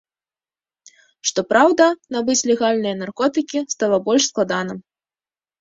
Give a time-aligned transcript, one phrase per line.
[1.31, 4.73] Што праўда, набыць легальныя наркотыкі стала больш складана.